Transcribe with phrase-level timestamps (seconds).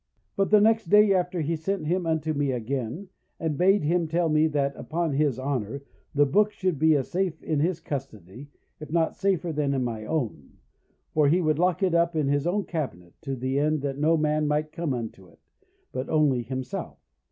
[0.35, 3.09] "But the next day after he sent him unto me again,
[3.39, 5.83] and bade him tell me that, upon his honour,
[6.15, 10.07] the book should be as safe in his custody, if not safer than in mine
[10.07, 10.53] own;
[11.13, 14.47] for he would lock it up in his own cabinet, to the end no man
[14.47, 15.37] might come unto it,
[15.91, 16.97] but only himself.